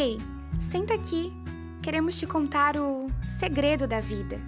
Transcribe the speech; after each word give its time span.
Ei, 0.00 0.16
senta 0.70 0.94
aqui. 0.94 1.32
Queremos 1.82 2.16
te 2.16 2.24
contar 2.24 2.76
o 2.76 3.08
segredo 3.36 3.84
da 3.84 4.00
vida. 4.00 4.40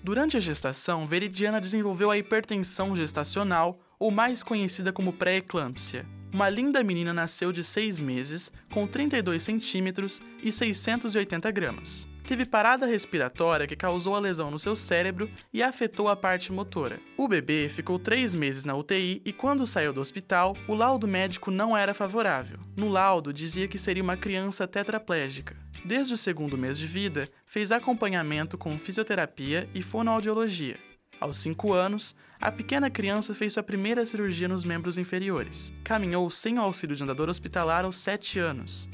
Durante 0.00 0.36
a 0.36 0.40
gestação, 0.40 1.08
Veridiana 1.08 1.60
desenvolveu 1.60 2.12
a 2.12 2.16
hipertensão 2.16 2.94
gestacional, 2.94 3.80
ou 3.98 4.12
mais 4.12 4.44
conhecida 4.44 4.92
como 4.92 5.12
pré-eclâmpsia. 5.12 6.06
Uma 6.32 6.48
linda 6.48 6.84
menina 6.84 7.12
nasceu 7.12 7.50
de 7.50 7.64
6 7.64 7.98
meses, 7.98 8.52
com 8.72 8.86
32 8.86 9.42
centímetros 9.42 10.22
e 10.40 10.52
680 10.52 11.50
gramas. 11.50 12.08
Teve 12.30 12.46
parada 12.46 12.86
respiratória 12.86 13.66
que 13.66 13.74
causou 13.74 14.14
a 14.14 14.20
lesão 14.20 14.52
no 14.52 14.58
seu 14.60 14.76
cérebro 14.76 15.28
e 15.52 15.64
afetou 15.64 16.08
a 16.08 16.14
parte 16.14 16.52
motora. 16.52 17.00
O 17.16 17.26
bebê 17.26 17.68
ficou 17.68 17.98
3 17.98 18.36
meses 18.36 18.62
na 18.64 18.76
UTI 18.76 19.20
e, 19.24 19.32
quando 19.32 19.66
saiu 19.66 19.92
do 19.92 20.00
hospital, 20.00 20.56
o 20.68 20.74
laudo 20.76 21.08
médico 21.08 21.50
não 21.50 21.76
era 21.76 21.92
favorável. 21.92 22.60
No 22.76 22.88
laudo, 22.88 23.32
dizia 23.32 23.66
que 23.66 23.76
seria 23.76 24.00
uma 24.00 24.16
criança 24.16 24.64
tetraplégica. 24.68 25.56
Desde 25.84 26.14
o 26.14 26.16
segundo 26.16 26.56
mês 26.56 26.78
de 26.78 26.86
vida, 26.86 27.28
fez 27.44 27.72
acompanhamento 27.72 28.56
com 28.56 28.78
fisioterapia 28.78 29.68
e 29.74 29.82
fonoaudiologia. 29.82 30.78
Aos 31.20 31.36
5 31.38 31.72
anos, 31.72 32.14
a 32.40 32.52
pequena 32.52 32.88
criança 32.88 33.34
fez 33.34 33.54
sua 33.54 33.64
primeira 33.64 34.06
cirurgia 34.06 34.46
nos 34.46 34.64
membros 34.64 34.98
inferiores. 34.98 35.72
Caminhou 35.82 36.30
sem 36.30 36.60
o 36.60 36.62
auxílio 36.62 36.94
de 36.94 37.02
andador 37.02 37.28
hospitalar 37.28 37.84
aos 37.84 37.96
7 37.96 38.38
anos. 38.38 38.88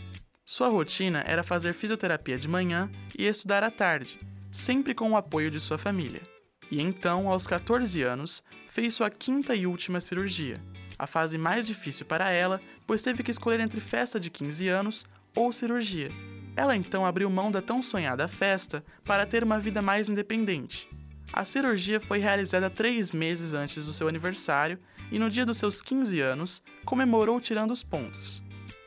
Sua 0.47 0.69
rotina 0.69 1.23
era 1.27 1.43
fazer 1.43 1.75
fisioterapia 1.75 2.39
de 2.39 2.49
manhã 2.49 2.91
e 3.19 3.27
estudar 3.27 3.63
à 3.63 3.71
tarde, 3.71 4.19
sempre 4.51 4.95
com 4.95 5.11
o 5.11 5.17
apoio 5.17 5.51
de 5.51 5.61
sua 5.61 5.77
família. 5.77 6.23
E 6.71 6.81
então, 6.81 7.29
aos 7.29 7.47
14 7.47 8.03
anos, 8.03 8.43
fez 8.69 8.95
sua 8.95 9.11
quinta 9.11 9.55
e 9.55 9.67
última 9.67 10.01
cirurgia, 10.01 10.63
a 10.99 11.07
fase 11.07 11.37
mais 11.37 11.67
difícil 11.67 12.07
para 12.07 12.31
ela, 12.31 12.61
pois 12.87 13.03
teve 13.03 13.23
que 13.23 13.31
escolher 13.31 13.61
entre 13.61 13.81
festa 13.81 14.19
de 14.19 14.31
15 14.31 14.69
anos 14.69 15.07
ou 15.35 15.53
cirurgia. 15.53 16.11
Ela 16.57 16.75
então 16.75 17.05
abriu 17.05 17.29
mão 17.29 17.51
da 17.51 17.61
tão 17.61 17.83
sonhada 17.83 18.27
festa 18.27 18.83
para 19.05 19.27
ter 19.27 19.45
uma 19.45 19.59
vida 19.59 19.83
mais 19.83 20.09
independente 20.09 20.89
a 21.33 21.45
cirurgia 21.45 22.01
foi 22.01 22.19
realizada 22.19 22.71
três 22.71 23.13
meses 23.13 23.53
antes 23.53 23.85
do 23.85 23.93
seu 23.93 24.09
aniversário 24.09 24.79
e 25.13 25.19
no 25.19 25.29
dia 25.29 25.45
dos 25.45 25.59
seus 25.59 25.83
15 25.83 26.19
anos 26.21 26.63
comemorou 26.85 27.41
tirando 27.41 27.73
os 27.73 27.83
pontos. 27.83 28.43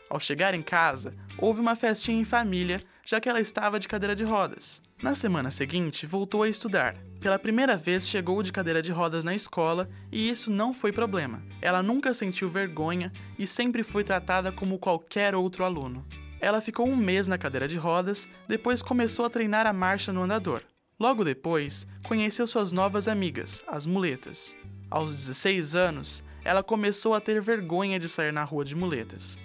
Ao 0.09 0.19
chegar 0.19 0.55
em 0.55 0.61
casa, 0.63 1.13
houve 1.41 1.59
uma 1.59 1.75
festinha 1.75 2.21
em 2.21 2.23
família, 2.23 2.81
já 3.05 3.19
que 3.19 3.27
ela 3.27 3.39
estava 3.39 3.79
de 3.79 3.87
cadeira 3.87 4.15
de 4.15 4.23
rodas. 4.23 4.81
Na 5.01 5.15
semana 5.15 5.49
seguinte, 5.49 6.05
voltou 6.05 6.43
a 6.43 6.49
estudar. 6.49 6.95
Pela 7.19 7.39
primeira 7.39 7.75
vez, 7.75 8.07
chegou 8.07 8.43
de 8.43 8.51
cadeira 8.51 8.81
de 8.81 8.91
rodas 8.91 9.23
na 9.23 9.33
escola 9.33 9.89
e 10.11 10.29
isso 10.29 10.51
não 10.51 10.73
foi 10.73 10.91
problema. 10.91 11.41
Ela 11.61 11.81
nunca 11.81 12.13
sentiu 12.13 12.49
vergonha 12.49 13.11
e 13.37 13.47
sempre 13.47 13.83
foi 13.83 14.03
tratada 14.03 14.51
como 14.51 14.77
qualquer 14.77 15.35
outro 15.35 15.63
aluno. 15.63 16.05
Ela 16.41 16.61
ficou 16.61 16.87
um 16.87 16.95
mês 16.95 17.27
na 17.27 17.37
cadeira 17.37 17.67
de 17.67 17.77
rodas, 17.77 18.29
depois 18.47 18.81
começou 18.81 19.25
a 19.25 19.29
treinar 19.29 19.67
a 19.67 19.73
marcha 19.73 20.13
no 20.13 20.23
andador. 20.23 20.63
Logo 20.99 21.23
depois, 21.23 21.87
conheceu 22.03 22.45
suas 22.45 22.71
novas 22.71 23.07
amigas, 23.07 23.63
as 23.67 23.85
muletas. 23.85 24.55
Aos 24.89 25.15
16 25.15 25.75
anos, 25.75 26.23
ela 26.43 26.63
começou 26.63 27.13
a 27.13 27.21
ter 27.21 27.41
vergonha 27.41 27.99
de 27.99 28.09
sair 28.09 28.33
na 28.33 28.43
rua 28.43 28.65
de 28.65 28.75
muletas. 28.75 29.39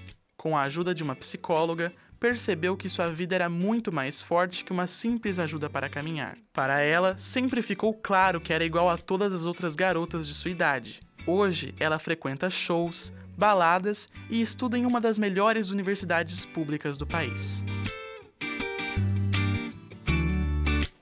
Com 0.44 0.54
a 0.54 0.64
ajuda 0.64 0.94
de 0.94 1.02
uma 1.02 1.16
psicóloga, 1.16 1.90
percebeu 2.20 2.76
que 2.76 2.86
sua 2.86 3.08
vida 3.08 3.34
era 3.34 3.48
muito 3.48 3.90
mais 3.90 4.20
forte 4.20 4.62
que 4.62 4.72
uma 4.72 4.86
simples 4.86 5.38
ajuda 5.38 5.70
para 5.70 5.88
caminhar. 5.88 6.36
Para 6.52 6.82
ela, 6.82 7.16
sempre 7.16 7.62
ficou 7.62 7.94
claro 7.94 8.38
que 8.38 8.52
era 8.52 8.62
igual 8.62 8.90
a 8.90 8.98
todas 8.98 9.32
as 9.32 9.46
outras 9.46 9.74
garotas 9.74 10.28
de 10.28 10.34
sua 10.34 10.50
idade. 10.50 11.00
Hoje, 11.26 11.74
ela 11.80 11.98
frequenta 11.98 12.50
shows, 12.50 13.10
baladas 13.38 14.10
e 14.28 14.38
estuda 14.42 14.76
em 14.76 14.84
uma 14.84 15.00
das 15.00 15.16
melhores 15.16 15.70
universidades 15.70 16.44
públicas 16.44 16.98
do 16.98 17.06
país. 17.06 17.64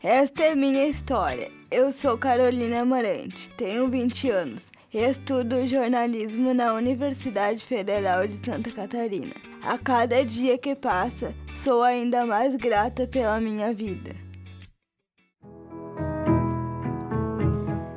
Esta 0.00 0.44
é 0.44 0.54
minha 0.54 0.86
história. 0.86 1.50
Eu 1.68 1.90
sou 1.90 2.16
Carolina 2.16 2.82
Amarante, 2.82 3.50
tenho 3.56 3.88
20 3.88 4.30
anos 4.30 4.70
estudo 4.92 5.66
jornalismo 5.66 6.52
na 6.52 6.74
Universidade 6.74 7.64
Federal 7.64 8.26
de 8.26 8.36
Santa 8.44 8.70
Catarina. 8.70 9.34
A 9.62 9.78
cada 9.78 10.22
dia 10.24 10.58
que 10.58 10.76
passa, 10.76 11.34
sou 11.54 11.82
ainda 11.82 12.26
mais 12.26 12.56
grata 12.56 13.06
pela 13.06 13.40
minha 13.40 13.72
vida. 13.72 14.14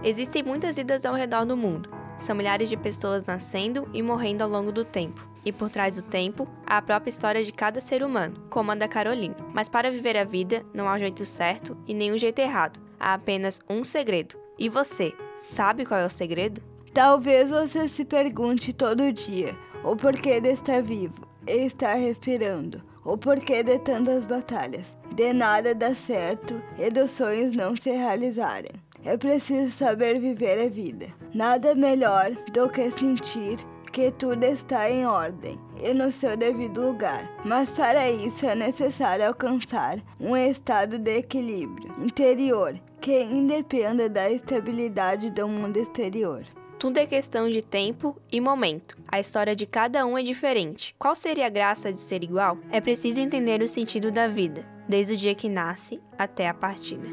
Existem 0.04 0.42
muitas 0.42 0.78
vidas 0.78 1.06
ao 1.06 1.14
redor 1.14 1.46
do 1.46 1.58
mundo. 1.58 1.90
São 2.18 2.34
milhares 2.36 2.70
de 2.70 2.78
pessoas 2.78 3.26
nascendo 3.26 3.90
e 3.94 4.02
morrendo 4.02 4.44
ao 4.44 4.50
longo 4.50 4.72
do 4.72 4.86
tempo 4.86 5.36
e 5.46 5.52
por 5.52 5.70
trás 5.70 5.96
do 5.96 6.02
tempo 6.02 6.48
há 6.66 6.78
a 6.78 6.82
própria 6.82 7.10
história 7.10 7.44
de 7.44 7.52
cada 7.52 7.80
ser 7.80 8.04
humano, 8.04 8.48
como 8.50 8.72
a 8.72 8.76
da 8.76 8.88
Caroline. 8.88 9.36
Mas 9.54 9.70
para 9.70 9.92
viver 9.92 10.18
a 10.18 10.24
vida 10.24 10.66
não 10.74 10.90
há 10.90 10.96
um 10.96 11.00
jeito 11.00 11.26
certo 11.26 11.78
e 11.86 11.94
nenhum 11.94 12.18
jeito 12.18 12.40
errado. 12.40 12.80
Há 13.00 13.14
apenas 13.14 13.62
um 13.70 13.84
segredo. 13.84 14.36
E 14.58 14.70
você, 14.70 15.14
sabe 15.36 15.86
qual 15.86 16.00
é 16.00 16.06
o 16.06 16.10
segredo? 16.10 16.75
Talvez 16.96 17.50
você 17.50 17.90
se 17.90 18.06
pergunte 18.06 18.72
todo 18.72 19.12
dia 19.12 19.54
o 19.84 19.98
porquê 19.98 20.40
de 20.40 20.54
estar 20.54 20.82
vivo 20.82 21.28
e 21.46 21.66
estar 21.66 21.96
respirando, 21.96 22.82
o 23.04 23.18
porquê 23.18 23.62
de 23.64 23.78
tantas 23.80 24.24
batalhas, 24.24 24.96
de 25.14 25.34
nada 25.34 25.76
dar 25.76 25.94
certo 25.94 26.64
e 26.80 26.90
dos 26.90 27.12
sonhos 27.12 27.54
não 27.54 27.76
se 27.76 27.92
realizarem. 27.92 28.72
É 29.04 29.18
preciso 29.18 29.74
saber 29.74 30.22
viver 30.22 30.58
a 30.58 30.70
vida. 30.70 31.08
Nada 31.34 31.76
melhor 31.76 32.32
do 32.54 32.70
que 32.70 32.90
sentir 32.92 33.58
que 33.92 34.10
tudo 34.12 34.46
está 34.46 34.90
em 34.90 35.06
ordem 35.06 35.60
e 35.84 35.94
no 35.94 36.10
seu 36.14 36.38
devido 36.38 36.82
lugar. 36.82 37.30
Mas 37.46 37.72
para 37.72 38.10
isso 38.10 38.46
é 38.46 38.56
necessário 38.56 39.28
alcançar 39.28 40.00
um 40.18 40.34
estado 40.38 40.98
de 40.98 41.18
equilíbrio 41.18 41.94
interior 42.02 42.80
que 43.02 43.22
independa 43.22 44.08
da 44.08 44.32
estabilidade 44.32 45.30
do 45.30 45.46
mundo 45.46 45.78
exterior. 45.78 46.46
Tudo 46.78 46.98
é 46.98 47.06
questão 47.06 47.50
de 47.50 47.62
tempo 47.62 48.20
e 48.32 48.42
momento. 48.42 48.98
A 49.08 49.20
história 49.20 49.56
de 49.56 49.66
cada 49.66 50.06
um 50.06 50.18
é 50.18 50.24
diferente. 50.24 50.94
Qual 51.00 51.16
seria 51.16 51.46
a 51.46 51.50
graça 51.50 51.92
de 51.92 52.00
ser 52.00 52.24
igual? 52.24 52.58
É 52.70 52.82
preciso 52.82 53.20
entender 53.20 53.62
o 53.62 53.68
sentido 53.68 54.12
da 54.12 54.28
vida, 54.28 54.66
desde 54.88 55.14
o 55.14 55.18
dia 55.18 55.34
que 55.34 55.48
nasce 55.48 56.02
até 56.18 56.50
a 56.50 56.54
partida. 56.54 57.08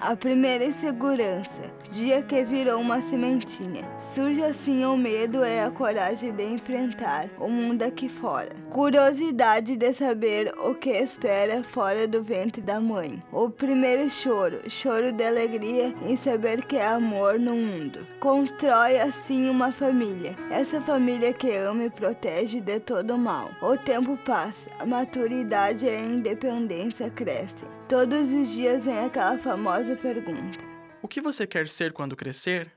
A 0.00 0.14
primeira 0.14 0.64
insegurança 0.64 1.72
dia 1.90 2.22
que 2.22 2.44
virou 2.44 2.80
uma 2.80 3.00
sementinha. 3.02 3.88
Surge 3.98 4.42
assim 4.42 4.84
o 4.84 4.96
medo 4.96 5.44
e 5.44 5.60
a 5.60 5.70
coragem 5.70 6.32
de 6.32 6.44
enfrentar 6.44 7.28
o 7.38 7.48
mundo 7.48 7.82
aqui 7.82 8.08
fora. 8.08 8.50
Curiosidade 8.70 9.76
de 9.76 9.92
saber 9.92 10.52
o 10.58 10.74
que 10.74 10.90
espera 10.90 11.62
fora 11.62 12.06
do 12.06 12.22
ventre 12.22 12.60
da 12.60 12.80
mãe. 12.80 13.22
O 13.32 13.48
primeiro 13.48 14.08
choro, 14.10 14.60
choro 14.68 15.12
de 15.12 15.24
alegria 15.24 15.94
em 16.06 16.16
saber 16.16 16.64
que 16.64 16.78
há 16.78 16.94
amor 16.94 17.38
no 17.38 17.54
mundo. 17.54 18.06
Constrói 18.20 18.98
assim 18.98 19.48
uma 19.48 19.72
família. 19.72 20.36
Essa 20.50 20.80
família 20.80 21.32
que 21.32 21.54
ama 21.54 21.84
e 21.84 21.90
protege 21.90 22.60
de 22.60 22.80
todo 22.80 23.14
o 23.14 23.18
mal. 23.18 23.50
O 23.62 23.76
tempo 23.76 24.16
passa, 24.24 24.70
a 24.78 24.86
maturidade 24.86 25.84
e 25.84 25.90
a 25.90 26.00
independência 26.00 27.10
crescem. 27.10 27.68
Todos 27.88 28.32
os 28.32 28.48
dias 28.48 28.84
vem 28.84 28.98
aquela 28.98 29.38
famosa 29.38 29.96
pergunta: 29.96 30.58
o 31.06 31.08
que 31.08 31.20
você 31.20 31.46
quer 31.46 31.68
ser 31.68 31.92
quando 31.92 32.16
crescer? 32.16 32.72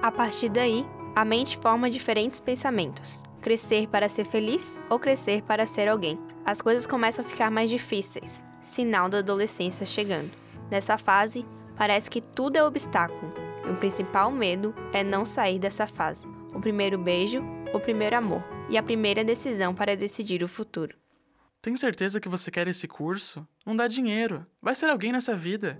A 0.00 0.12
partir 0.12 0.48
daí, 0.48 0.86
a 1.16 1.24
mente 1.24 1.58
forma 1.58 1.90
diferentes 1.90 2.38
pensamentos. 2.38 3.24
Crescer 3.42 3.88
para 3.88 4.08
ser 4.08 4.24
feliz 4.24 4.80
ou 4.88 5.00
crescer 5.00 5.42
para 5.42 5.66
ser 5.66 5.88
alguém. 5.88 6.16
As 6.46 6.62
coisas 6.62 6.86
começam 6.86 7.24
a 7.24 7.28
ficar 7.28 7.50
mais 7.50 7.68
difíceis, 7.68 8.44
sinal 8.62 9.08
da 9.08 9.18
adolescência 9.18 9.84
chegando. 9.84 10.30
Nessa 10.70 10.96
fase, 10.96 11.44
parece 11.76 12.08
que 12.08 12.20
tudo 12.20 12.54
é 12.54 12.62
obstáculo, 12.62 13.34
e 13.66 13.72
o 13.72 13.76
principal 13.76 14.30
medo 14.30 14.72
é 14.92 15.02
não 15.02 15.26
sair 15.26 15.58
dessa 15.58 15.88
fase. 15.88 16.28
O 16.54 16.60
primeiro 16.60 16.98
beijo, 16.98 17.42
o 17.74 17.80
primeiro 17.80 18.16
amor 18.16 18.44
e 18.70 18.78
a 18.78 18.82
primeira 18.82 19.24
decisão 19.24 19.74
para 19.74 19.96
decidir 19.96 20.44
o 20.44 20.48
futuro. 20.48 20.94
Tem 21.60 21.76
certeza 21.76 22.20
que 22.20 22.28
você 22.28 22.50
quer 22.50 22.68
esse 22.68 22.88
curso? 22.88 23.46
Não 23.66 23.76
dá 23.76 23.86
dinheiro. 23.86 24.46
Vai 24.62 24.74
ser 24.74 24.88
alguém 24.88 25.12
nessa 25.12 25.36
vida. 25.36 25.78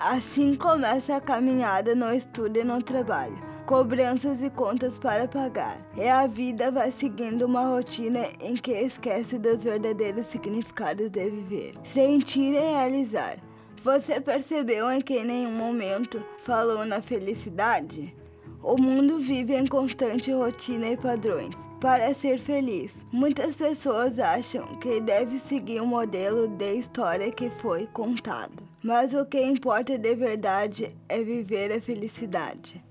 Assim 0.00 0.54
começa 0.54 1.14
a 1.14 1.20
caminhada 1.20 1.94
no 1.94 2.10
estudo 2.10 2.58
e 2.58 2.64
no 2.64 2.82
trabalho. 2.82 3.36
Cobranças 3.66 4.42
e 4.42 4.48
contas 4.48 4.98
para 4.98 5.28
pagar. 5.28 5.76
E 5.94 6.08
a 6.08 6.26
vida 6.26 6.70
vai 6.70 6.90
seguindo 6.90 7.42
uma 7.42 7.66
rotina 7.66 8.26
em 8.40 8.54
que 8.54 8.72
esquece 8.72 9.38
dos 9.38 9.62
verdadeiros 9.62 10.24
significados 10.24 11.10
de 11.10 11.28
viver. 11.28 11.74
Sentir 11.84 12.54
e 12.54 12.58
realizar. 12.58 13.36
Você 13.84 14.18
percebeu 14.22 14.90
em 14.90 15.02
que 15.02 15.22
nenhum 15.22 15.52
momento 15.52 16.24
falou 16.38 16.86
na 16.86 17.02
felicidade? 17.02 18.16
O 18.62 18.78
mundo 18.78 19.18
vive 19.18 19.54
em 19.54 19.66
constante 19.66 20.32
rotina 20.32 20.86
e 20.86 20.96
padrões 20.96 21.54
para 21.78 22.14
ser 22.14 22.38
feliz. 22.38 22.90
Muitas 23.12 23.54
pessoas 23.54 24.18
acham 24.18 24.78
que 24.78 24.98
deve 24.98 25.38
seguir 25.40 25.80
o 25.80 25.84
um 25.84 25.88
modelo 25.88 26.48
de 26.48 26.72
história 26.72 27.30
que 27.30 27.50
foi 27.50 27.86
contado. 27.86 28.69
Mas 28.82 29.12
o 29.12 29.26
que 29.26 29.40
importa 29.42 29.98
de 29.98 30.14
verdade 30.14 30.96
é 31.08 31.22
viver 31.22 31.70
a 31.70 31.80
felicidade. 31.80 32.82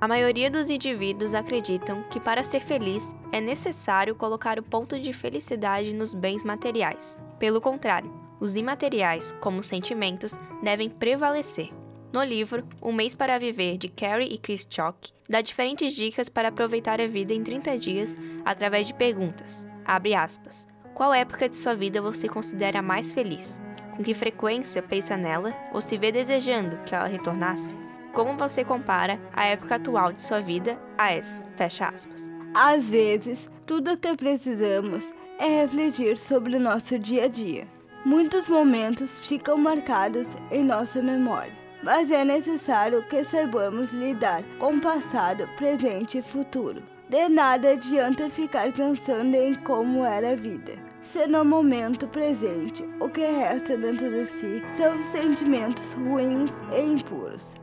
A 0.00 0.08
maioria 0.08 0.50
dos 0.50 0.70
indivíduos 0.70 1.34
acreditam 1.34 2.02
que 2.04 2.20
para 2.20 2.42
ser 2.42 2.60
feliz 2.60 3.14
é 3.32 3.40
necessário 3.40 4.14
colocar 4.14 4.58
o 4.58 4.62
ponto 4.62 4.98
de 4.98 5.12
felicidade 5.12 5.92
nos 5.92 6.14
bens 6.14 6.44
materiais. 6.44 7.20
Pelo 7.38 7.60
contrário, 7.60 8.12
os 8.40 8.56
imateriais, 8.56 9.32
como 9.40 9.62
sentimentos, 9.62 10.38
devem 10.62 10.88
prevalecer. 10.88 11.70
No 12.12 12.22
livro 12.22 12.66
Um 12.82 12.92
Mês 12.92 13.14
para 13.14 13.38
Viver, 13.38 13.76
de 13.76 13.88
Carrie 13.88 14.32
e 14.32 14.38
Chris 14.38 14.66
Chalk, 14.70 15.12
dá 15.28 15.40
diferentes 15.40 15.92
dicas 15.92 16.28
para 16.28 16.48
aproveitar 16.48 17.00
a 17.00 17.06
vida 17.06 17.34
em 17.34 17.42
30 17.42 17.78
dias 17.78 18.18
através 18.44 18.86
de 18.86 18.94
perguntas. 18.94 19.66
Abre 19.84 20.14
aspas. 20.14 20.66
Qual 20.96 21.12
época 21.12 21.46
de 21.46 21.54
sua 21.54 21.74
vida 21.74 22.00
você 22.00 22.26
considera 22.26 22.80
mais 22.80 23.12
feliz? 23.12 23.60
Com 23.94 24.02
que 24.02 24.14
frequência 24.14 24.82
pensa 24.82 25.14
nela 25.14 25.54
ou 25.70 25.82
se 25.82 25.98
vê 25.98 26.10
desejando 26.10 26.78
que 26.86 26.94
ela 26.94 27.06
retornasse? 27.06 27.76
Como 28.14 28.34
você 28.38 28.64
compara 28.64 29.20
a 29.34 29.44
época 29.44 29.74
atual 29.74 30.10
de 30.10 30.22
sua 30.22 30.40
vida 30.40 30.80
a 30.96 31.12
essa? 31.12 31.42
Fecha 31.54 31.88
aspas. 31.88 32.30
Às 32.54 32.88
vezes, 32.88 33.46
tudo 33.66 33.92
o 33.92 33.98
que 33.98 34.16
precisamos 34.16 35.02
é 35.38 35.60
refletir 35.60 36.16
sobre 36.16 36.56
o 36.56 36.60
nosso 36.60 36.98
dia 36.98 37.24
a 37.24 37.28
dia. 37.28 37.68
Muitos 38.02 38.48
momentos 38.48 39.18
ficam 39.18 39.58
marcados 39.58 40.26
em 40.50 40.64
nossa 40.64 41.02
memória, 41.02 41.52
mas 41.82 42.10
é 42.10 42.24
necessário 42.24 43.02
que 43.02 43.22
saibamos 43.26 43.92
lidar 43.92 44.42
com 44.58 44.80
passado, 44.80 45.46
presente 45.58 46.16
e 46.16 46.22
futuro. 46.22 46.82
De 47.06 47.28
nada 47.28 47.72
adianta 47.72 48.30
ficar 48.30 48.72
pensando 48.72 49.34
em 49.34 49.54
como 49.56 50.02
era 50.02 50.32
a 50.32 50.36
vida. 50.36 50.85
Se 51.12 51.26
no 51.28 51.44
momento 51.44 52.08
presente 52.08 52.82
o 53.00 53.08
que 53.08 53.20
resta 53.20 53.76
dentro 53.76 54.10
de 54.10 54.26
si 54.26 54.62
são 54.76 55.12
sentimentos 55.12 55.92
ruins 55.92 56.50
e 56.72 56.80
impuros. 56.80 57.54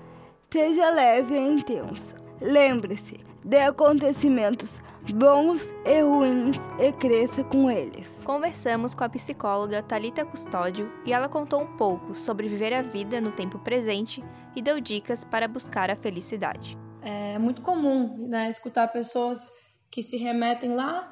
Seja 0.51 0.89
leve 0.89 1.35
e 1.35 1.53
intenso. 1.53 2.15
Lembre-se 2.41 3.19
de 3.43 3.57
acontecimentos 3.57 4.81
bons 5.13 5.61
e 5.85 6.01
ruins 6.01 6.57
e 6.79 6.93
cresça 6.93 7.43
com 7.43 7.69
eles. 7.69 8.09
Conversamos 8.23 8.95
com 8.95 9.03
a 9.03 9.09
psicóloga 9.09 9.83
Talita 9.83 10.25
Custódio 10.25 10.89
e 11.05 11.11
ela 11.11 11.27
contou 11.27 11.61
um 11.61 11.77
pouco 11.77 12.15
sobre 12.15 12.47
viver 12.47 12.73
a 12.73 12.81
vida 12.81 13.19
no 13.19 13.31
tempo 13.31 13.59
presente 13.59 14.23
e 14.55 14.61
deu 14.61 14.79
dicas 14.79 15.25
para 15.25 15.49
buscar 15.49 15.91
a 15.91 15.95
felicidade. 15.95 16.77
É 17.01 17.37
muito 17.37 17.61
comum 17.61 18.27
né, 18.29 18.49
escutar 18.49 18.87
pessoas 18.87 19.51
que 19.91 20.01
se 20.01 20.15
remetem 20.15 20.73
lá 20.73 21.11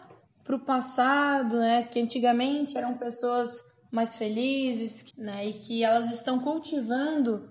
para 0.51 0.56
o 0.57 0.59
passado, 0.59 1.57
né, 1.57 1.83
que 1.83 2.01
antigamente 2.01 2.77
eram 2.77 2.98
pessoas 2.98 3.63
mais 3.89 4.18
felizes 4.18 5.06
né, 5.18 5.45
e 5.45 5.53
que 5.53 5.83
elas 5.83 6.12
estão 6.12 6.39
cultivando 6.39 7.50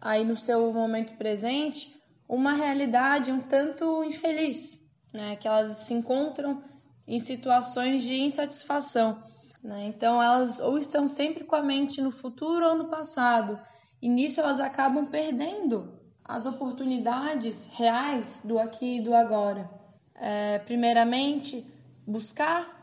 aí 0.00 0.22
no 0.22 0.36
seu 0.36 0.70
momento 0.72 1.16
presente 1.16 1.94
uma 2.28 2.52
realidade 2.52 3.32
um 3.32 3.40
tanto 3.40 4.04
infeliz, 4.04 4.82
né? 5.12 5.36
Que 5.36 5.46
elas 5.46 5.68
se 5.78 5.94
encontram 5.94 6.62
em 7.06 7.20
situações 7.20 8.02
de 8.02 8.20
insatisfação, 8.20 9.22
né? 9.62 9.86
Então 9.86 10.20
elas 10.20 10.60
ou 10.60 10.76
estão 10.76 11.06
sempre 11.06 11.44
com 11.44 11.54
a 11.54 11.62
mente 11.62 12.02
no 12.02 12.10
futuro 12.10 12.66
ou 12.66 12.76
no 12.76 12.88
passado, 12.88 13.58
e 14.02 14.08
nisso 14.08 14.40
elas 14.40 14.58
acabam 14.58 15.06
perdendo 15.06 15.98
as 16.24 16.46
oportunidades 16.46 17.66
reais 17.72 18.42
do 18.44 18.58
aqui 18.58 18.96
e 18.96 19.00
do 19.00 19.14
agora. 19.14 19.70
É, 20.16 20.58
primeiramente, 20.58 21.64
buscar 22.06 22.74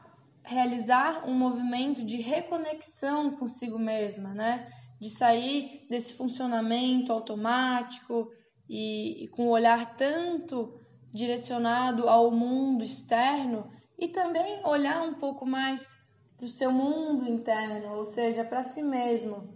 realizar 0.44 1.28
um 1.28 1.34
movimento 1.34 2.04
de 2.04 2.18
reconexão 2.18 3.31
consigo 3.31 3.80
mesma, 3.80 4.34
né? 4.34 4.70
de 5.00 5.10
sair 5.10 5.86
desse 5.90 6.14
funcionamento 6.14 7.12
automático 7.12 8.31
e, 8.70 9.25
e 9.25 9.28
com 9.28 9.48
o 9.48 9.52
olhar 9.52 9.98
tanto 9.98 10.80
direcionado 11.12 12.08
ao 12.08 12.31
mundo 12.31 12.84
externo 12.84 13.70
e 14.00 14.08
também 14.08 14.66
olhar 14.66 15.02
um 15.04 15.14
pouco 15.16 15.46
mais 15.46 15.98
para 16.38 16.46
o 16.46 16.50
seu 16.50 16.72
mundo 16.72 17.30
interno, 17.30 17.98
ou 17.98 18.06
seja, 18.06 18.46
para 18.46 18.64
si 18.64 18.81
mesmo. 18.81 19.54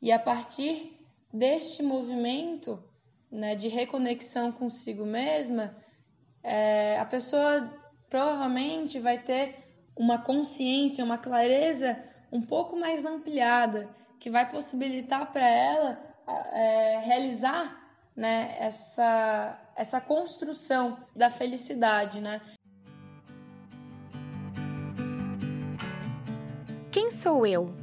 E 0.00 0.12
a 0.12 0.18
partir 0.18 0.98
deste 1.32 1.82
movimento 1.82 2.82
né, 3.30 3.54
de 3.54 3.68
reconexão 3.68 4.52
consigo 4.52 5.06
mesma, 5.06 5.74
é, 6.42 6.98
a 6.98 7.06
pessoa 7.06 7.81
provavelmente 8.12 9.00
vai 9.00 9.16
ter 9.16 9.56
uma 9.96 10.18
consciência, 10.18 11.02
uma 11.02 11.16
clareza 11.16 11.98
um 12.30 12.42
pouco 12.42 12.78
mais 12.78 13.06
ampliada 13.06 13.88
que 14.20 14.30
vai 14.30 14.46
possibilitar 14.50 15.32
para 15.32 15.48
ela 15.48 15.98
é, 16.52 17.00
realizar 17.02 17.74
né, 18.14 18.54
essa, 18.58 19.58
essa 19.74 19.98
construção 19.98 20.98
da 21.16 21.30
felicidade. 21.30 22.20
Né? 22.20 22.42
Quem 26.90 27.10
sou 27.10 27.46
eu? 27.46 27.74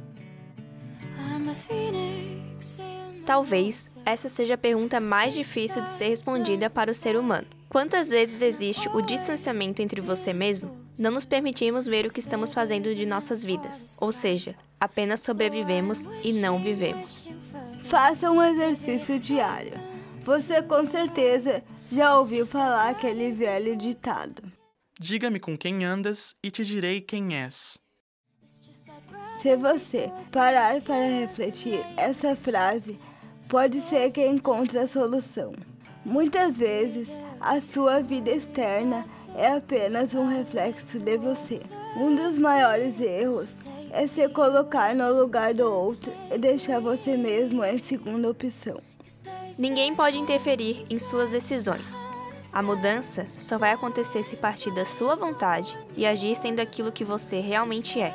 Talvez 3.26 3.90
essa 4.06 4.28
seja 4.28 4.54
a 4.54 4.58
pergunta 4.58 5.00
mais 5.00 5.34
difícil 5.34 5.82
de 5.82 5.90
ser 5.90 6.08
respondida 6.10 6.70
para 6.70 6.92
o 6.92 6.94
ser 6.94 7.16
humano. 7.16 7.59
Quantas 7.70 8.08
vezes 8.08 8.42
existe 8.42 8.88
o 8.88 9.00
distanciamento 9.00 9.80
entre 9.80 10.00
você 10.00 10.32
mesmo? 10.32 10.76
Não 10.98 11.12
nos 11.12 11.24
permitimos 11.24 11.86
ver 11.86 12.04
o 12.04 12.10
que 12.10 12.18
estamos 12.18 12.52
fazendo 12.52 12.92
de 12.92 13.06
nossas 13.06 13.44
vidas, 13.44 13.96
ou 14.00 14.10
seja, 14.10 14.56
apenas 14.80 15.20
sobrevivemos 15.20 16.00
e 16.24 16.32
não 16.32 16.60
vivemos. 16.60 17.30
Faça 17.84 18.28
um 18.28 18.42
exercício 18.42 19.20
diário. 19.20 19.74
Você 20.24 20.60
com 20.62 20.84
certeza 20.84 21.62
já 21.92 22.18
ouviu 22.18 22.44
falar 22.44 22.90
aquele 22.90 23.30
velho 23.30 23.76
ditado. 23.76 24.42
Diga-me 24.98 25.38
com 25.38 25.56
quem 25.56 25.84
andas 25.84 26.34
e 26.42 26.50
te 26.50 26.64
direi 26.64 27.00
quem 27.00 27.36
és. 27.36 27.78
Se 29.40 29.56
você 29.56 30.10
parar 30.32 30.82
para 30.82 31.06
refletir, 31.06 31.86
essa 31.96 32.34
frase 32.34 32.98
pode 33.48 33.80
ser 33.82 34.10
que 34.10 34.26
encontre 34.26 34.76
a 34.76 34.88
solução. 34.88 35.52
Muitas 36.04 36.56
vezes, 36.56 37.08
a 37.40 37.58
sua 37.60 38.00
vida 38.00 38.30
externa 38.30 39.04
é 39.34 39.54
apenas 39.54 40.14
um 40.14 40.28
reflexo 40.28 40.98
de 40.98 41.16
você. 41.16 41.62
Um 41.96 42.14
dos 42.14 42.38
maiores 42.38 43.00
erros 43.00 43.48
é 43.90 44.06
se 44.06 44.28
colocar 44.28 44.94
no 44.94 45.12
lugar 45.12 45.54
do 45.54 45.64
outro 45.64 46.12
e 46.30 46.36
deixar 46.36 46.80
você 46.80 47.16
mesmo 47.16 47.64
em 47.64 47.78
segunda 47.78 48.30
opção. 48.30 48.78
Ninguém 49.58 49.94
pode 49.94 50.18
interferir 50.18 50.84
em 50.90 50.98
suas 50.98 51.30
decisões. 51.30 52.06
A 52.52 52.62
mudança 52.62 53.26
só 53.38 53.56
vai 53.56 53.72
acontecer 53.72 54.22
se 54.22 54.36
partir 54.36 54.72
da 54.74 54.84
sua 54.84 55.16
vontade 55.16 55.76
e 55.96 56.04
agir 56.04 56.36
sendo 56.36 56.60
aquilo 56.60 56.92
que 56.92 57.04
você 57.04 57.40
realmente 57.40 58.00
é. 58.00 58.14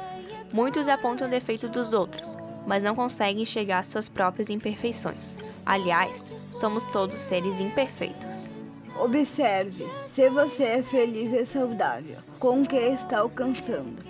Muitos 0.54 0.88
apontam 0.88 1.28
o 1.28 1.32
defeito 1.32 1.68
dos 1.68 1.94
outros, 1.94 2.38
mas 2.68 2.84
não 2.84 2.96
conseguem 2.96 3.44
enxergar 3.44 3.86
suas 3.86 4.08
próprias 4.08 4.50
imperfeições. 4.50 5.36
Aliás, 5.66 6.34
somos 6.52 6.86
todos 6.86 7.18
seres 7.18 7.60
imperfeitos. 7.60 8.55
Observe 9.00 9.86
se 10.06 10.30
você 10.30 10.64
é 10.64 10.84
feliz 10.84 11.34
e 11.34 11.46
saudável 11.46 12.18
com 12.40 12.62
o 12.62 12.68
que 12.68 12.76
está 12.76 13.20
alcançando. 13.20 14.04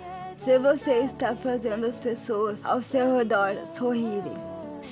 Se 0.44 0.58
você 0.58 1.00
está 1.00 1.34
fazendo 1.34 1.86
as 1.86 1.98
pessoas 1.98 2.58
ao 2.62 2.80
seu 2.82 3.16
redor 3.16 3.56
sorrirem. 3.76 4.34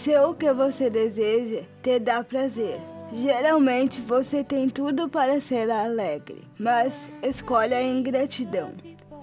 Se 0.03 0.17
o 0.19 0.35
que 0.35 0.53
você 0.53 0.91
deseja 0.91 1.63
te 1.83 1.99
dá 1.99 2.25
prazer. 2.25 2.81
Geralmente 3.13 4.01
você 4.01 4.43
tem 4.43 4.69
tudo 4.69 5.09
para 5.09 5.41
ser 5.41 5.71
alegre, 5.71 6.43
mas 6.59 6.93
escolhe 7.23 7.73
a 7.73 7.83
ingratidão. 7.83 8.73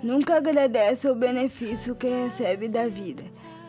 Nunca 0.01 0.37
agradece 0.37 1.09
o 1.09 1.15
benefício 1.15 1.95
que 1.95 2.07
recebe 2.07 2.69
da 2.69 2.87
vida 2.87 3.23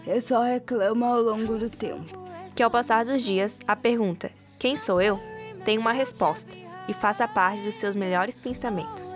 e 0.07 0.21
só 0.21 0.43
reclama 0.43 1.09
ao 1.09 1.23
longo 1.23 1.57
do 1.59 1.69
tempo 1.69 2.23
que 2.55 2.63
ao 2.63 2.71
passar 2.71 3.05
dos 3.05 3.23
dias, 3.23 3.59
a 3.67 3.75
pergunta: 3.75 4.31
Quem 4.59 4.77
sou 4.77 5.01
eu? 5.01 5.19
tem 5.65 5.79
uma 5.79 5.93
resposta 5.93 6.57
e 6.89 6.95
faça 6.95 7.27
parte 7.29 7.63
dos 7.63 7.75
seus 7.75 7.95
melhores 7.95 8.41
pensamentos. 8.41 9.15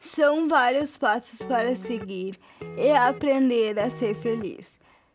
São 0.00 0.48
vários 0.48 0.96
passos 0.96 1.38
para 1.46 1.76
seguir 1.76 2.38
e 2.78 2.90
aprender 2.90 3.78
a 3.78 3.90
ser 3.90 4.14
feliz. 4.14 4.66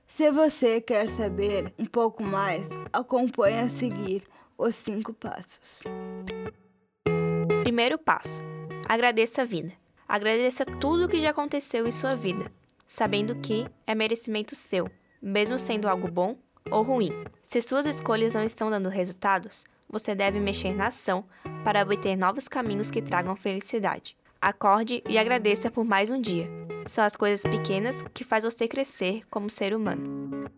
Se 0.05 0.29
você 0.29 0.79
quer 0.79 1.09
saber 1.11 1.73
um 1.79 1.85
pouco 1.85 2.21
mais, 2.21 2.69
acompanhe 2.93 3.61
a 3.61 3.69
seguir 3.69 4.23
os 4.57 4.75
cinco 4.75 5.13
passos. 5.13 5.81
Primeiro 7.63 7.97
passo: 7.97 8.41
agradeça 8.87 9.41
a 9.41 9.45
vida. 9.45 9.71
Agradeça 10.07 10.65
tudo 10.65 11.05
o 11.05 11.07
que 11.09 11.21
já 11.21 11.29
aconteceu 11.29 11.87
em 11.87 11.91
sua 11.91 12.13
vida, 12.13 12.51
sabendo 12.85 13.33
que 13.35 13.65
é 13.87 13.95
merecimento 13.95 14.53
seu, 14.53 14.91
mesmo 15.21 15.59
sendo 15.59 15.87
algo 15.87 16.09
bom 16.09 16.35
ou 16.69 16.81
ruim. 16.81 17.11
Se 17.43 17.61
suas 17.61 17.85
escolhas 17.85 18.33
não 18.33 18.43
estão 18.43 18.69
dando 18.69 18.89
resultados, 18.89 19.65
você 19.89 20.15
deve 20.15 20.39
mexer 20.39 20.73
na 20.73 20.87
ação 20.87 21.25
para 21.63 21.81
obter 21.81 22.15
novos 22.15 22.47
caminhos 22.47 22.89
que 22.89 23.01
tragam 23.01 23.35
felicidade. 23.35 24.15
Acorde 24.41 25.03
e 25.07 25.17
agradeça 25.17 25.69
por 25.69 25.83
mais 25.83 26.09
um 26.09 26.19
dia. 26.19 26.49
São 26.87 27.03
as 27.03 27.15
coisas 27.15 27.41
pequenas 27.41 28.01
que 28.13 28.23
faz 28.23 28.43
você 28.43 28.67
crescer 28.67 29.21
como 29.29 29.49
ser 29.49 29.75
humano. 29.75 30.49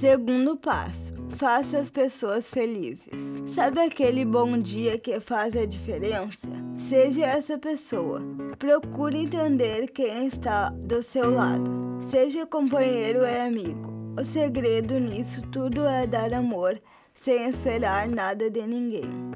Segundo 0.00 0.56
passo: 0.56 1.12
faça 1.36 1.78
as 1.78 1.90
pessoas 1.90 2.48
felizes. 2.48 3.12
Sabe 3.54 3.80
aquele 3.80 4.24
bom 4.24 4.58
dia 4.58 4.98
que 4.98 5.18
faz 5.20 5.56
a 5.56 5.66
diferença? 5.66 6.48
Seja 6.88 7.26
essa 7.26 7.58
pessoa. 7.58 8.22
Procure 8.58 9.18
entender 9.18 9.88
quem 9.88 10.28
está 10.28 10.70
do 10.70 11.02
seu 11.02 11.34
lado. 11.34 11.87
Seja 12.10 12.46
companheiro 12.46 13.20
e 13.20 13.38
amigo. 13.38 14.14
O 14.18 14.24
segredo 14.32 14.98
nisso 14.98 15.42
tudo 15.42 15.86
é 15.86 16.06
dar 16.06 16.32
amor 16.32 16.80
sem 17.14 17.44
esperar 17.50 18.08
nada 18.08 18.50
de 18.50 18.62
ninguém. 18.62 19.32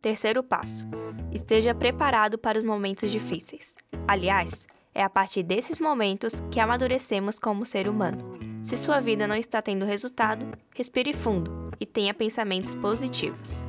Terceiro 0.00 0.42
passo: 0.42 0.88
esteja 1.30 1.74
preparado 1.74 2.38
para 2.38 2.56
os 2.56 2.64
momentos 2.64 3.10
difíceis. 3.10 3.76
Aliás, 4.06 4.66
é 4.94 5.02
a 5.02 5.10
partir 5.10 5.42
desses 5.42 5.78
momentos 5.78 6.40
que 6.50 6.58
amadurecemos 6.58 7.38
como 7.38 7.66
ser 7.66 7.88
humano. 7.88 8.38
Se 8.62 8.74
sua 8.74 8.98
vida 8.98 9.26
não 9.26 9.36
está 9.36 9.60
tendo 9.60 9.84
resultado, 9.84 10.46
respire 10.74 11.12
fundo 11.12 11.70
e 11.78 11.84
tenha 11.84 12.14
pensamentos 12.14 12.74
positivos. 12.74 13.66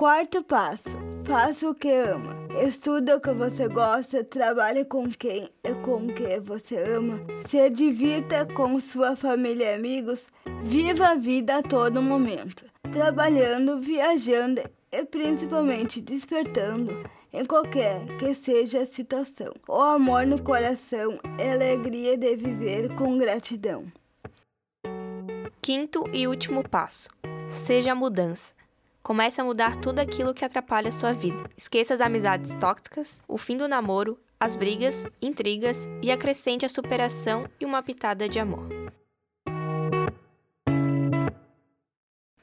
Quarto 0.00 0.42
passo: 0.42 0.98
faça 1.26 1.68
o 1.68 1.74
que 1.74 1.92
ama. 1.92 2.34
Estude 2.66 3.12
o 3.12 3.20
que 3.20 3.32
você 3.32 3.68
gosta, 3.68 4.24
trabalhe 4.24 4.82
com 4.82 5.10
quem 5.10 5.50
e 5.62 5.74
com 5.82 6.06
o 6.06 6.14
que 6.14 6.40
você 6.40 6.78
ama, 6.78 7.20
se 7.50 7.68
divirta 7.68 8.46
com 8.46 8.80
sua 8.80 9.14
família 9.14 9.72
e 9.72 9.74
amigos, 9.74 10.22
viva 10.62 11.08
a 11.08 11.14
vida 11.16 11.58
a 11.58 11.62
todo 11.62 12.00
momento, 12.00 12.64
trabalhando, 12.90 13.78
viajando 13.78 14.62
e 14.90 15.04
principalmente 15.04 16.00
despertando 16.00 17.06
em 17.30 17.44
qualquer 17.44 18.06
que 18.16 18.34
seja 18.34 18.80
a 18.80 18.86
situação. 18.86 19.52
O 19.68 19.82
amor 19.82 20.26
no 20.26 20.42
coração 20.42 21.18
é 21.38 21.52
alegria 21.52 22.16
de 22.16 22.36
viver 22.36 22.94
com 22.94 23.18
gratidão. 23.18 23.84
Quinto 25.60 26.08
e 26.10 26.26
último 26.26 26.66
passo: 26.66 27.10
seja 27.50 27.92
a 27.92 27.94
mudança. 27.94 28.58
Comece 29.02 29.40
a 29.40 29.44
mudar 29.44 29.76
tudo 29.76 29.98
aquilo 29.98 30.34
que 30.34 30.44
atrapalha 30.44 30.88
a 30.88 30.92
sua 30.92 31.12
vida. 31.12 31.48
Esqueça 31.56 31.94
as 31.94 32.00
amizades 32.00 32.52
tóxicas, 32.54 33.22
o 33.26 33.38
fim 33.38 33.56
do 33.56 33.66
namoro, 33.66 34.18
as 34.38 34.56
brigas, 34.56 35.06
intrigas 35.20 35.88
e 36.02 36.10
acrescente 36.10 36.66
a 36.66 36.68
superação 36.68 37.46
e 37.58 37.64
uma 37.64 37.82
pitada 37.82 38.28
de 38.28 38.38
amor. 38.38 38.68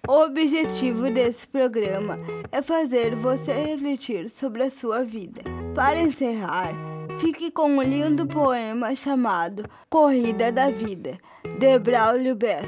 O 0.08 0.22
objetivo 0.24 1.12
desse 1.12 1.46
programa 1.46 2.18
é 2.50 2.62
fazer 2.62 3.14
você 3.14 3.52
refletir 3.52 4.30
sobre 4.30 4.64
a 4.64 4.72
sua 4.72 5.04
vida. 5.04 5.42
Para 5.76 6.00
encerrar, 6.00 6.74
fique 7.20 7.52
com 7.52 7.70
um 7.70 7.82
lindo 7.82 8.26
poema 8.26 8.96
chamado 8.96 9.70
Corrida 9.90 10.50
da 10.50 10.72
Vida, 10.72 11.18
de 11.60 11.78
Braulio 11.78 12.36
Bessa, 12.36 12.68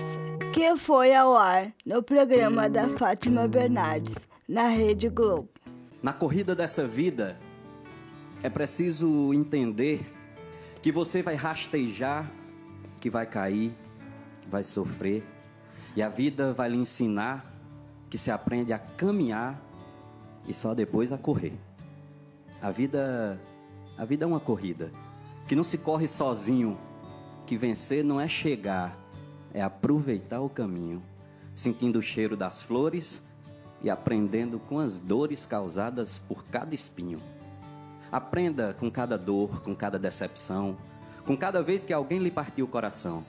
que 0.54 0.76
foi 0.78 1.14
ao 1.14 1.36
ar 1.36 1.72
no 1.86 2.02
programa 2.02 2.68
da 2.68 2.90
Fátima 2.90 3.48
Bernardes, 3.48 4.16
na 4.48 4.68
Rede 4.68 5.08
Globo. 5.08 5.50
Na 6.02 6.12
corrida 6.12 6.56
dessa 6.56 6.88
vida, 6.88 7.40
é 8.42 8.50
preciso 8.50 9.34
entender 9.34 10.06
que 10.82 10.92
você 10.92 11.22
vai 11.22 11.36
rastejar, 11.36 12.32
que 13.00 13.10
vai 13.10 13.26
cair, 13.26 13.76
vai 14.50 14.64
sofrer 14.64 15.24
e 15.96 16.02
a 16.02 16.10
vida 16.10 16.52
vai 16.54 16.70
lhe 16.70 16.78
ensinar 16.78 17.46
que 18.10 18.18
se 18.18 18.32
aprende 18.32 18.74
a 18.74 18.80
caminhar 18.80 19.62
e 20.48 20.54
só 20.54 20.74
depois 20.74 21.12
a 21.12 21.18
correr. 21.18 21.54
A 22.62 22.72
vida, 22.72 23.40
a 23.98 24.04
vida 24.04 24.26
é 24.26 24.28
uma 24.28 24.40
corrida 24.40 24.92
que 25.48 25.56
não 25.56 25.64
se 25.64 25.78
corre 25.78 26.08
sozinho, 26.08 26.78
que 27.46 27.56
vencer 27.56 28.04
não 28.04 28.20
é 28.20 28.28
chegar, 28.28 28.98
é 29.54 29.62
aproveitar 29.62 30.42
o 30.42 30.50
caminho, 30.50 31.02
sentindo 31.54 32.00
o 32.00 32.02
cheiro 32.02 32.36
das 32.38 32.62
flores 32.62 33.22
e 33.82 33.90
aprendendo 33.90 34.60
com 34.60 34.80
as 34.80 35.00
dores 35.00 35.46
causadas 35.46 36.20
por 36.20 36.46
cada 36.46 36.76
espinho. 36.76 37.22
Aprenda 38.12 38.74
com 38.74 38.90
cada 38.90 39.18
dor, 39.18 39.62
com 39.62 39.76
cada 39.76 40.00
decepção, 40.00 40.78
com 41.26 41.38
cada 41.38 41.62
vez 41.62 41.84
que 41.84 41.94
alguém 41.94 42.20
lhe 42.20 42.32
partiu 42.32 42.66
o 42.66 42.70
coração. 42.70 43.24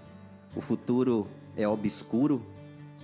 O 0.57 0.61
futuro 0.61 1.27
é 1.57 1.69
obscuro 1.69 2.43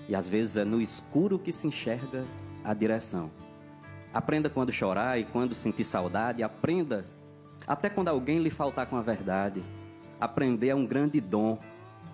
e 0.08 0.14
às 0.14 0.28
vezes 0.28 0.56
é 0.56 0.64
no 0.64 0.80
escuro 0.80 1.38
que 1.38 1.52
se 1.52 1.66
enxerga 1.66 2.24
a 2.64 2.72
direção. 2.72 3.30
Aprenda 4.12 4.48
quando 4.48 4.72
chorar 4.72 5.18
e 5.18 5.24
quando 5.24 5.54
sentir 5.54 5.84
saudade. 5.84 6.42
Aprenda 6.42 7.04
até 7.66 7.90
quando 7.90 8.08
alguém 8.08 8.38
lhe 8.38 8.50
faltar 8.50 8.86
com 8.86 8.96
a 8.96 9.02
verdade. 9.02 9.62
Aprender 10.18 10.68
é 10.68 10.74
um 10.74 10.86
grande 10.86 11.20
dom. 11.20 11.58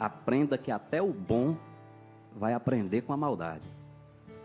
Aprenda 0.02 0.58
que 0.58 0.70
até 0.70 1.00
o 1.00 1.12
bom 1.12 1.56
vai 2.36 2.54
aprender 2.54 3.02
com 3.02 3.12
a 3.12 3.16
maldade. 3.16 3.64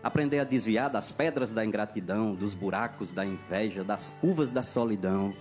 Aprender 0.02 0.38
a 0.38 0.44
desviar 0.44 0.88
das 0.88 1.10
pedras 1.10 1.50
da 1.50 1.64
ingratidão, 1.64 2.34
dos 2.34 2.54
buracos 2.54 3.12
da 3.12 3.26
inveja, 3.26 3.82
das 3.82 4.10
curvas 4.20 4.52
da 4.52 4.62
solidão, 4.62 5.34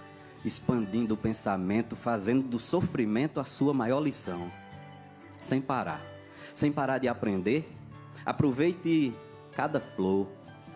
expandindo 0.44 1.14
o 1.14 1.18
pensamento, 1.18 1.96
fazendo 1.96 2.48
do 2.48 2.58
sofrimento 2.58 3.40
a 3.40 3.46
sua 3.46 3.74
maior 3.74 4.00
lição. 4.00 4.52
Sem 5.40 5.62
parar. 5.62 6.02
Sem 6.54 6.72
parar 6.72 6.98
de 6.98 7.08
aprender 7.08 7.78
Aproveite 8.28 9.16
cada 9.54 9.80
flor, 9.80 10.28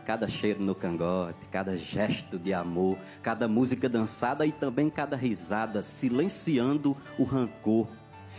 cada 0.06 0.26
cheiro 0.30 0.62
no 0.62 0.74
cangote, 0.74 1.46
cada 1.52 1.78
gesto 1.78 2.40
de 2.40 2.54
amor, 2.54 2.98
cada 3.22 3.46
música 3.46 3.90
dançada 3.90 4.46
e 4.46 4.54
também 4.54 4.90
cada 4.90 5.18
risada, 5.18 5.84
silenciando 5.84 6.96
o 7.20 7.26
rancor. 7.26 7.90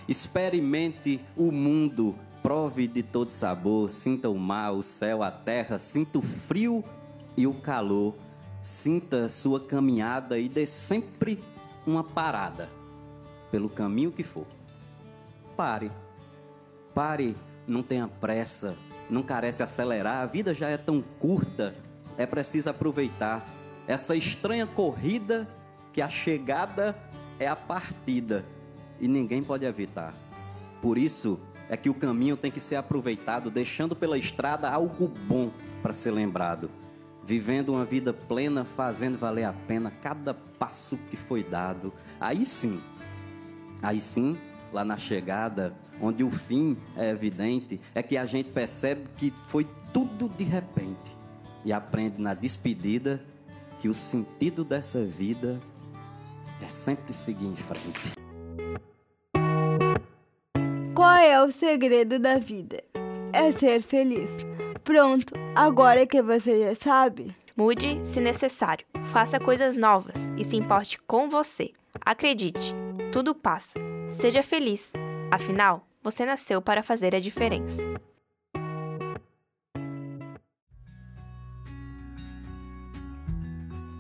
Experimente 0.09 1.21
o 1.37 1.53
mundo, 1.53 2.17
prove 2.43 2.89
de 2.89 3.03
todo 3.03 3.31
sabor, 3.31 3.89
sinta 3.89 4.29
o 4.29 4.39
mar, 4.39 4.73
o 4.73 4.83
céu, 4.83 5.23
a 5.23 5.31
terra, 5.31 5.79
sinta 5.79 6.19
o 6.19 6.23
frio 6.23 6.85
e 7.37 7.47
o 7.47 7.55
calor. 7.55 8.15
Sinta 8.61 9.29
sua 9.29 9.59
caminhada 9.59 10.39
e 10.39 10.49
dê 10.49 10.65
sempre 10.67 11.43
uma 11.85 12.05
parada 12.05 12.71
pelo 13.51 13.69
caminho 13.69 14.13
que 14.13 14.23
for. 14.23 14.47
Pare. 15.57 15.91
Pare, 16.95 17.37
não 17.67 17.83
tenha 17.83 18.07
pressa. 18.07 18.77
Não 19.11 19.23
carece 19.23 19.63
acelerar, 19.63 20.23
a 20.23 20.27
vida 20.27 20.55
já 20.55 20.69
é 20.69 20.77
tão 20.77 21.03
curta, 21.19 21.75
é 22.17 22.25
preciso 22.25 22.71
aproveitar. 22.71 23.47
Essa 23.87 24.15
estranha 24.15 24.67
corrida 24.67 25.47
que 25.93 26.01
a 26.01 26.09
chegada 26.09 26.97
é 27.39 27.47
a 27.47 27.57
partida 27.57 28.45
e 29.03 29.09
ninguém 29.09 29.43
pode 29.43 29.67
evitar. 29.67 30.15
Por 30.81 30.97
isso 30.97 31.39
é 31.69 31.77
que 31.77 31.91
o 31.91 31.95
caminho 31.95 32.37
tem 32.37 32.51
que 32.51 32.61
ser 32.61 32.77
aproveitado, 32.77 33.51
deixando 33.51 33.97
pela 33.97 34.17
estrada 34.17 34.71
algo 34.71 35.09
bom 35.09 35.51
para 35.83 35.93
ser 35.93 36.13
lembrado, 36.13 36.71
vivendo 37.25 37.71
uma 37.71 37.85
vida 37.85 38.13
plena, 38.13 38.65
fazendo 38.65 39.19
valer 39.19 39.45
a 39.45 39.53
pena 39.53 39.91
cada 39.91 40.33
passo 40.33 40.97
que 41.11 41.17
foi 41.17 41.43
dado. 41.43 41.93
Aí 42.21 42.45
sim, 42.45 42.81
aí 43.83 44.01
sim 44.01 44.39
lá 44.73 44.85
na 44.85 44.97
chegada, 44.97 45.75
onde 46.01 46.23
o 46.23 46.31
fim 46.31 46.77
é 46.97 47.11
evidente, 47.11 47.81
é 47.95 48.03
que 48.03 48.17
a 48.17 48.25
gente 48.25 48.51
percebe 48.51 49.09
que 49.17 49.33
foi 49.49 49.67
tudo 49.93 50.29
de 50.29 50.45
repente 50.45 51.17
e 51.65 51.73
aprende 51.73 52.21
na 52.21 52.35
despedida 52.35 53.23
que 53.81 53.89
o 53.89 53.95
sentido 53.95 54.65
dessa 54.65 55.03
vida 55.03 55.61
é 56.65 56.69
sempre 56.69 57.13
seguir 57.13 57.47
em 57.47 57.57
frente. 57.57 58.22
É 61.25 61.43
o 61.43 61.53
segredo 61.53 62.19
da 62.19 62.39
vida? 62.39 62.83
É 63.33 63.53
ser 63.53 63.81
feliz. 63.81 64.31
Pronto, 64.83 65.35
agora 65.55 66.07
que 66.07 66.21
você 66.21 66.65
já 66.65 66.75
sabe. 66.75 67.35
Mude 67.57 67.99
se 68.03 68.21
necessário. 68.21 68.85
Faça 69.13 69.39
coisas 69.39 69.77
novas 69.77 70.31
e 70.37 70.45
se 70.45 70.57
importe 70.57 70.99
com 71.07 71.29
você. 71.29 71.71
Acredite, 72.01 72.75
tudo 73.13 73.35
passa. 73.35 73.79
Seja 74.09 74.43
feliz. 74.43 74.93
Afinal, 75.31 75.87
você 76.03 76.25
nasceu 76.27 76.61
para 76.61 76.83
fazer 76.83 77.15
a 77.15 77.21
diferença. 77.21 77.83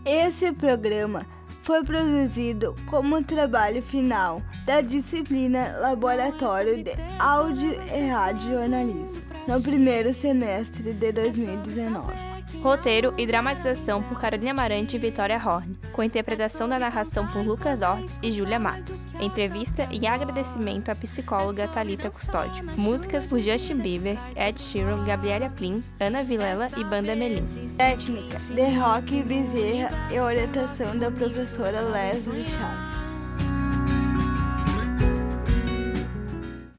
Esse 0.04 0.52
programa 0.52 1.24
foi 1.62 1.84
produzido 1.84 2.74
como 2.86 3.22
trabalho 3.22 3.82
final 3.82 4.42
da 4.66 4.80
disciplina 4.80 5.76
Laboratório 5.78 6.82
de 6.82 6.92
Áudio 7.18 7.72
e 7.72 8.08
Rádio 8.08 8.50
Jornalismo 8.50 9.22
no 9.46 9.60
primeiro 9.62 10.12
semestre 10.12 10.92
de 10.92 11.12
2019. 11.12 12.31
Roteiro 12.60 13.14
e 13.16 13.26
dramatização 13.26 14.02
por 14.02 14.20
Carolina 14.20 14.50
Amarante 14.50 14.96
e 14.96 14.98
Vitória 14.98 15.36
Horn, 15.36 15.76
com 15.92 16.02
interpretação 16.02 16.68
da 16.68 16.78
narração 16.78 17.26
por 17.26 17.44
Lucas 17.44 17.82
Ortiz 17.82 18.18
e 18.22 18.30
Júlia 18.30 18.58
Matos. 18.58 19.08
Entrevista 19.20 19.88
e 19.90 20.06
agradecimento 20.06 20.90
à 20.90 20.94
psicóloga 20.94 21.68
Talita 21.68 22.10
Custódio. 22.10 22.64
Músicas 22.76 23.24
por 23.24 23.40
Justin 23.40 23.78
Bieber, 23.78 24.18
Ed 24.36 24.60
Sheeran, 24.60 25.04
Gabriela 25.04 25.48
Plin, 25.50 25.82
Ana 25.98 26.22
Vilela 26.22 26.68
e 26.76 26.84
Banda 26.84 27.14
Melim. 27.16 27.46
Técnica 27.76 28.38
de 28.38 28.78
Rock 28.78 29.22
Bezerra 29.22 29.90
e 30.12 30.20
orientação 30.20 30.98
da 30.98 31.10
professora 31.10 31.80
Leslie 31.80 32.44
Chaves. 32.44 32.91